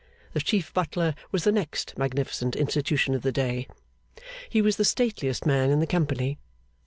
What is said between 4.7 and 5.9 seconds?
the stateliest man in the